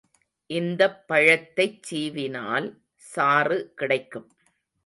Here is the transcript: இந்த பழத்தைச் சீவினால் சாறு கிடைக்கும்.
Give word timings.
இந்த 0.49 0.81
பழத்தைச் 1.07 1.79
சீவினால் 1.81 2.67
சாறு 3.05 3.59
கிடைக்கும். 3.75 4.27